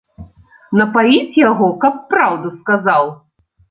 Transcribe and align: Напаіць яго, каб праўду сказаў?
Напаіць 0.79 1.39
яго, 1.43 1.71
каб 1.87 2.03
праўду 2.17 2.57
сказаў? 2.59 3.19